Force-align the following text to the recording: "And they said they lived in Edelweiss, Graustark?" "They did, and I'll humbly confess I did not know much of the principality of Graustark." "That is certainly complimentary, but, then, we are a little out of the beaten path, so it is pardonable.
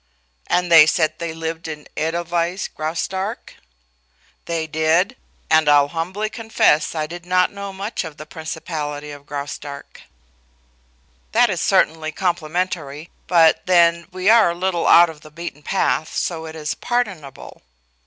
"And 0.47 0.71
they 0.71 0.87
said 0.87 1.19
they 1.19 1.31
lived 1.31 1.67
in 1.67 1.87
Edelweiss, 1.95 2.67
Graustark?" 2.69 3.57
"They 4.45 4.65
did, 4.65 5.15
and 5.47 5.69
I'll 5.69 5.89
humbly 5.89 6.27
confess 6.27 6.95
I 6.95 7.05
did 7.05 7.23
not 7.23 7.51
know 7.53 7.71
much 7.71 8.03
of 8.03 8.17
the 8.17 8.25
principality 8.25 9.11
of 9.11 9.27
Graustark." 9.27 10.01
"That 11.33 11.51
is 11.51 11.61
certainly 11.61 12.11
complimentary, 12.11 13.11
but, 13.27 13.63
then, 13.67 14.07
we 14.11 14.27
are 14.27 14.49
a 14.49 14.55
little 14.55 14.87
out 14.87 15.11
of 15.11 15.21
the 15.21 15.29
beaten 15.29 15.61
path, 15.61 16.15
so 16.15 16.47
it 16.47 16.55
is 16.55 16.73
pardonable. 16.73 17.61